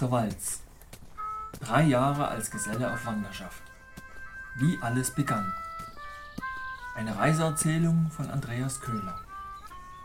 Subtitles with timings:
[0.00, 0.60] der Walz.
[1.60, 3.62] Drei Jahre als Geselle auf Wanderschaft.
[4.58, 5.52] Wie alles begann.
[6.94, 9.20] Eine Reiseerzählung von Andreas Köhler.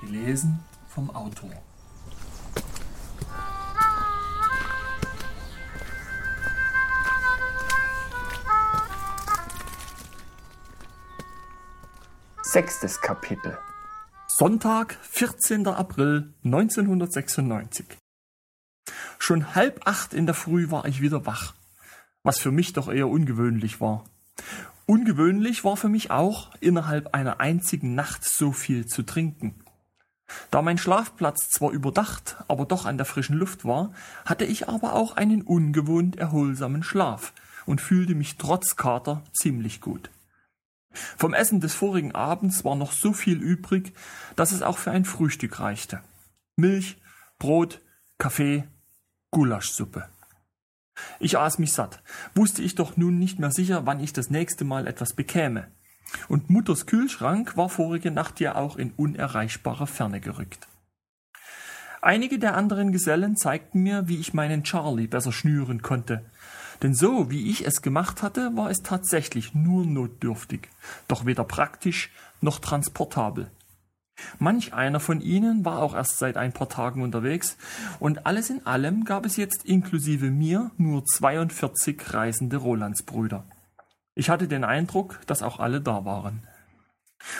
[0.01, 1.51] Gelesen vom Autor.
[12.41, 13.57] Sechstes Kapitel
[14.27, 15.67] Sonntag, 14.
[15.67, 17.97] April 1996.
[19.27, 21.55] Schon halb acht in der Früh war ich wieder wach,
[22.21, 24.03] was für mich doch eher ungewöhnlich war.
[24.85, 29.55] Ungewöhnlich war für mich auch, innerhalb einer einzigen Nacht so viel zu trinken.
[30.51, 33.93] Da mein Schlafplatz zwar überdacht, aber doch an der frischen Luft war,
[34.25, 37.33] hatte ich aber auch einen ungewohnt erholsamen Schlaf
[37.65, 40.11] und fühlte mich trotz Kater ziemlich gut.
[41.17, 43.91] Vom Essen des vorigen Abends war noch so viel übrig,
[44.35, 46.01] dass es auch für ein Frühstück reichte.
[46.57, 46.97] Milch,
[47.39, 47.81] Brot,
[48.19, 48.65] Kaffee,
[49.35, 50.05] Gulaschsuppe.
[51.19, 52.01] Ich aß mich satt,
[52.35, 55.67] wusste ich doch nun nicht mehr sicher, wann ich das nächste Mal etwas bekäme.
[56.29, 60.69] Und Mutters Kühlschrank war vorige Nacht ja auch in unerreichbarer Ferne gerückt.
[62.01, 66.23] Einige der anderen Gesellen zeigten mir, wie ich meinen Charlie besser schnüren konnte,
[66.81, 70.69] denn so wie ich es gemacht hatte, war es tatsächlich nur notdürftig,
[71.09, 72.09] doch weder praktisch
[72.39, 73.51] noch transportabel.
[74.39, 77.57] Manch einer von ihnen war auch erst seit ein paar Tagen unterwegs,
[77.99, 83.45] und alles in allem gab es jetzt inklusive mir nur 42 reisende Rolandsbrüder.
[84.15, 86.47] Ich hatte den Eindruck, dass auch alle da waren.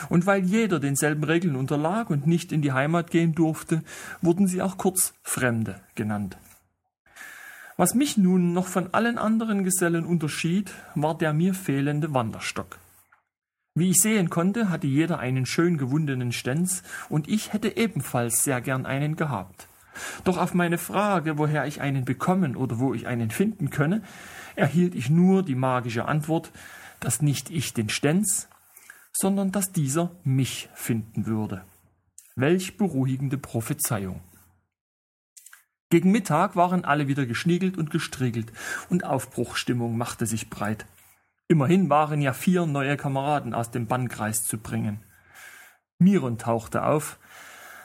[0.09, 3.83] Und weil jeder denselben Regeln unterlag und nicht in die Heimat gehen durfte,
[4.21, 6.37] wurden sie auch kurz Fremde genannt.
[7.77, 12.79] Was mich nun noch von allen anderen Gesellen unterschied, war der mir fehlende Wanderstock.
[13.77, 18.61] Wie ich sehen konnte, hatte jeder einen schön gewundenen Stenz, und ich hätte ebenfalls sehr
[18.61, 19.67] gern einen gehabt.
[20.23, 24.01] Doch auf meine Frage, woher ich einen bekommen oder wo ich einen finden könne,
[24.55, 26.51] erhielt ich nur die magische Antwort,
[27.01, 28.47] dass nicht ich den Stenz,
[29.11, 31.65] sondern dass dieser mich finden würde.
[32.37, 34.21] Welch beruhigende Prophezeiung.
[35.89, 38.53] Gegen Mittag waren alle wieder geschniegelt und gestriegelt,
[38.89, 40.85] und Aufbruchstimmung machte sich breit.
[41.47, 45.03] Immerhin waren ja vier neue Kameraden aus dem Bannkreis zu bringen.
[45.99, 47.19] Miron tauchte auf,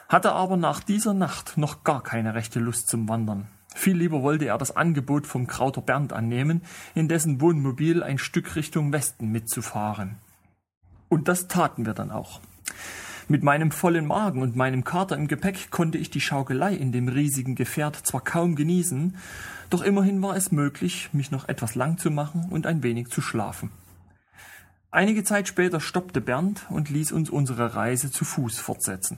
[0.09, 3.47] hatte aber nach dieser Nacht noch gar keine rechte Lust zum Wandern.
[3.73, 6.61] Viel lieber wollte er das Angebot vom Krauter Bernd annehmen,
[6.93, 10.17] in dessen Wohnmobil ein Stück Richtung Westen mitzufahren.
[11.07, 12.41] Und das taten wir dann auch.
[13.31, 17.07] Mit meinem vollen Magen und meinem Kater im Gepäck konnte ich die Schaukelei in dem
[17.07, 19.15] riesigen Gefährt zwar kaum genießen,
[19.69, 23.21] doch immerhin war es möglich, mich noch etwas lang zu machen und ein wenig zu
[23.21, 23.71] schlafen.
[24.91, 29.17] Einige Zeit später stoppte Bernd und ließ uns unsere Reise zu Fuß fortsetzen.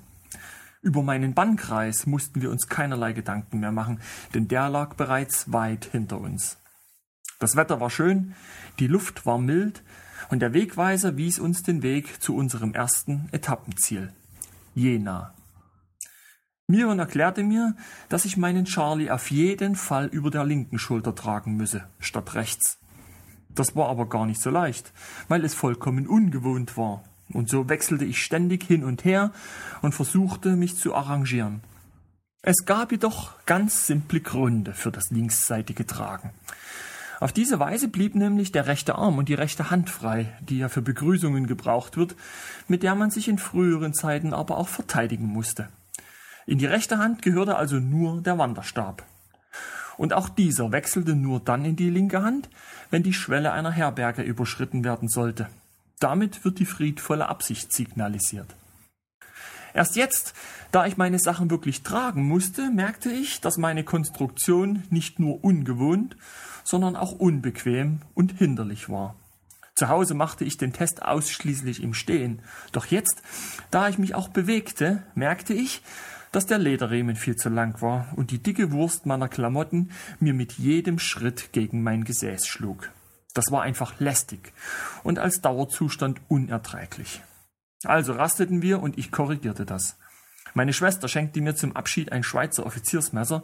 [0.84, 4.00] Über meinen Bannkreis mussten wir uns keinerlei Gedanken mehr machen,
[4.36, 6.60] denn der lag bereits weit hinter uns.
[7.40, 8.36] Das Wetter war schön,
[8.78, 9.82] die Luft war mild,
[10.30, 14.12] und der Wegweiser wies uns den Weg zu unserem ersten Etappenziel,
[14.76, 15.34] Jena.
[16.68, 17.76] Miron erklärte mir,
[18.10, 22.80] dass ich meinen Charlie auf jeden Fall über der linken Schulter tragen müsse, statt rechts.
[23.50, 24.94] Das war aber gar nicht so leicht,
[25.28, 27.04] weil es vollkommen ungewohnt war.
[27.32, 29.32] Und so wechselte ich ständig hin und her
[29.82, 31.62] und versuchte, mich zu arrangieren.
[32.42, 36.32] Es gab jedoch ganz simple Gründe für das linksseitige Tragen.
[37.20, 40.70] Auf diese Weise blieb nämlich der rechte Arm und die rechte Hand frei, die ja
[40.70, 42.16] für Begrüßungen gebraucht wird,
[42.68, 45.70] mit der man sich in früheren Zeiten aber auch verteidigen musste.
[46.46, 49.04] In die rechte Hand gehörte also nur der Wanderstab.
[49.98, 52.50] Und auch dieser wechselte nur dann in die linke Hand,
[52.90, 55.48] wenn die Schwelle einer Herberge überschritten werden sollte.
[56.00, 58.56] Damit wird die friedvolle Absicht signalisiert.
[59.74, 60.34] Erst jetzt,
[60.72, 66.16] da ich meine Sachen wirklich tragen musste, merkte ich, dass meine Konstruktion nicht nur ungewohnt,
[66.64, 69.16] sondern auch unbequem und hinderlich war.
[69.76, 72.42] Zu Hause machte ich den Test ausschließlich im Stehen.
[72.72, 73.24] Doch jetzt,
[73.72, 75.82] da ich mich auch bewegte, merkte ich,
[76.32, 80.54] dass der Lederriemen viel zu lang war und die dicke Wurst meiner Klamotten mir mit
[80.54, 82.92] jedem Schritt gegen mein Gesäß schlug.
[83.34, 84.54] Das war einfach lästig
[85.04, 87.22] und als Dauerzustand unerträglich.
[87.84, 89.98] Also rasteten wir und ich korrigierte das.
[90.54, 93.44] Meine Schwester schenkte mir zum Abschied ein Schweizer Offiziersmesser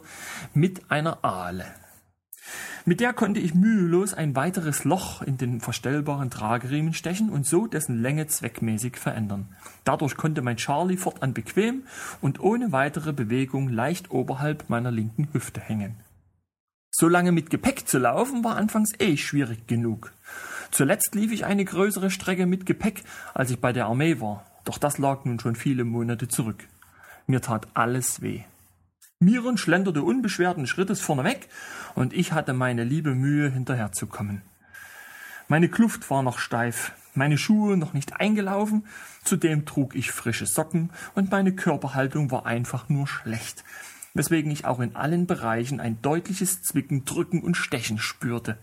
[0.54, 1.66] mit einer Ahle.
[2.86, 7.66] Mit der konnte ich mühelos ein weiteres Loch in den verstellbaren Trageriemen stechen und so
[7.66, 9.54] dessen Länge zweckmäßig verändern.
[9.84, 11.82] Dadurch konnte mein Charlie fortan bequem
[12.20, 15.96] und ohne weitere Bewegung leicht oberhalb meiner linken Hüfte hängen.
[16.90, 20.12] So lange mit Gepäck zu laufen war anfangs eh schwierig genug.
[20.70, 23.02] Zuletzt lief ich eine größere Strecke mit Gepäck,
[23.34, 26.68] als ich bei der Armee war, doch das lag nun schon viele Monate zurück.
[27.26, 28.42] Mir tat alles weh.
[29.18, 31.48] Miron schlenderte unbeschwerten Schrittes vorneweg
[31.94, 34.42] und ich hatte meine liebe Mühe, hinterherzukommen.
[35.48, 38.86] Meine Kluft war noch steif, meine Schuhe noch nicht eingelaufen,
[39.24, 43.64] zudem trug ich frische Socken und meine Körperhaltung war einfach nur schlecht,
[44.14, 48.58] weswegen ich auch in allen Bereichen ein deutliches Zwicken, Drücken und Stechen spürte.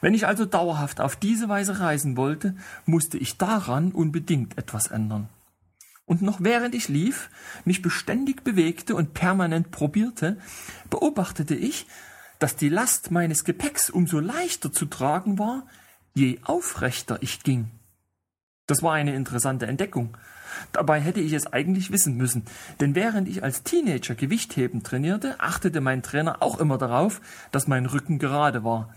[0.00, 2.54] Wenn ich also dauerhaft auf diese Weise reisen wollte,
[2.86, 5.28] musste ich daran unbedingt etwas ändern.
[6.06, 7.28] Und noch während ich lief,
[7.64, 10.38] mich beständig bewegte und permanent probierte,
[10.88, 11.86] beobachtete ich,
[12.38, 15.66] dass die Last meines Gepäcks umso leichter zu tragen war,
[16.14, 17.70] je aufrechter ich ging.
[18.66, 20.16] Das war eine interessante Entdeckung.
[20.72, 22.44] Dabei hätte ich es eigentlich wissen müssen,
[22.80, 27.20] denn während ich als Teenager Gewichtheben trainierte, achtete mein Trainer auch immer darauf,
[27.50, 28.94] dass mein Rücken gerade war.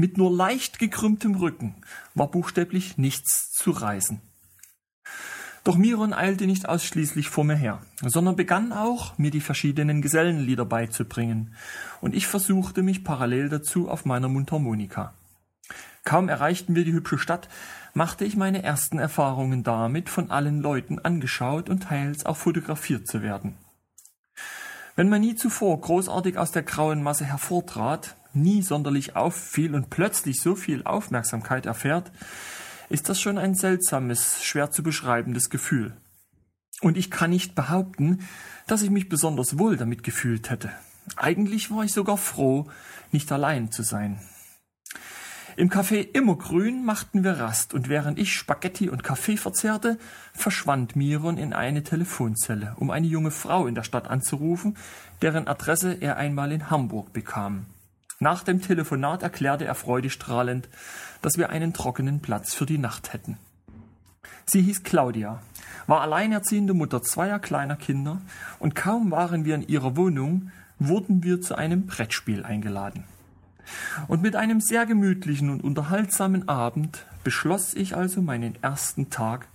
[0.00, 1.74] Mit nur leicht gekrümmtem Rücken
[2.14, 4.22] war buchstäblich nichts zu reißen.
[5.62, 10.64] Doch Miron eilte nicht ausschließlich vor mir her, sondern begann auch, mir die verschiedenen Gesellenlieder
[10.64, 11.54] beizubringen,
[12.00, 15.12] und ich versuchte mich parallel dazu auf meiner Mundharmonika.
[16.04, 17.50] Kaum erreichten wir die hübsche Stadt,
[17.92, 23.20] machte ich meine ersten Erfahrungen damit, von allen Leuten angeschaut und teils auch fotografiert zu
[23.20, 23.54] werden.
[25.00, 30.42] Wenn man nie zuvor großartig aus der grauen Masse hervortrat, nie sonderlich auffiel und plötzlich
[30.42, 32.12] so viel Aufmerksamkeit erfährt,
[32.90, 35.96] ist das schon ein seltsames, schwer zu beschreibendes Gefühl.
[36.82, 38.28] Und ich kann nicht behaupten,
[38.66, 40.70] dass ich mich besonders wohl damit gefühlt hätte.
[41.16, 42.68] Eigentlich war ich sogar froh,
[43.10, 44.20] nicht allein zu sein.
[45.60, 49.98] Im Café Immergrün machten wir Rast und während ich Spaghetti und Kaffee verzehrte,
[50.32, 54.78] verschwand Miron in eine Telefonzelle, um eine junge Frau in der Stadt anzurufen,
[55.20, 57.66] deren Adresse er einmal in Hamburg bekam.
[58.20, 60.70] Nach dem Telefonat erklärte er freudestrahlend,
[61.20, 63.36] dass wir einen trockenen Platz für die Nacht hätten.
[64.46, 65.42] Sie hieß Claudia,
[65.86, 68.22] war alleinerziehende Mutter zweier kleiner Kinder
[68.60, 73.04] und kaum waren wir in ihrer Wohnung, wurden wir zu einem Brettspiel eingeladen.
[74.08, 79.48] Und mit einem sehr gemütlichen und unterhaltsamen Abend beschloss ich also meinen ersten Tag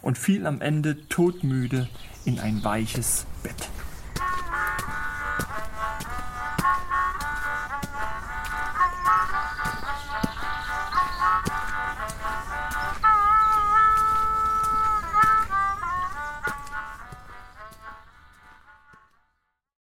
[0.00, 1.88] und fiel am Ende todmüde
[2.24, 3.68] in ein weiches Bett.